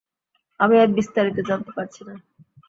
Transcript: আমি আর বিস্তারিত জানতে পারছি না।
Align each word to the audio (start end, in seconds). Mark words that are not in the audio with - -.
আমি 0.59 0.75
আর 0.79 0.89
বিস্তারিত 0.97 1.37
জানতে 1.49 1.71
পারছি 1.77 2.01
না। 2.07 2.13